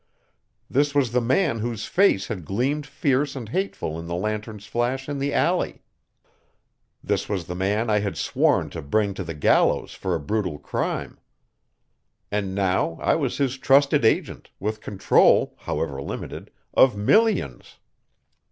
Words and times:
This 0.67 0.95
was 0.95 1.11
the 1.11 1.21
man 1.21 1.59
whose 1.59 1.85
face 1.85 2.27
had 2.27 2.43
gleamed 2.43 2.87
fierce 2.87 3.35
and 3.35 3.49
hateful 3.49 3.99
in 3.99 4.07
the 4.07 4.15
lantern's 4.15 4.65
flash 4.65 5.07
in 5.07 5.19
the 5.19 5.31
alley. 5.31 5.83
This 7.03 7.29
was 7.29 7.45
the 7.45 7.53
man 7.53 7.87
I 7.87 7.99
had 7.99 8.17
sworn 8.17 8.71
to 8.71 8.81
bring 8.81 9.13
to 9.13 9.23
the 9.23 9.35
gallows 9.35 9.93
for 9.93 10.15
a 10.15 10.19
brutal 10.19 10.57
crime. 10.57 11.19
And 12.31 12.55
now 12.55 12.97
I 12.99 13.13
was 13.13 13.37
his 13.37 13.59
trusted 13.59 14.03
agent, 14.03 14.49
with 14.59 14.81
control, 14.81 15.53
however 15.59 16.01
limited, 16.01 16.49
of 16.73 16.97
millions. 16.97 17.77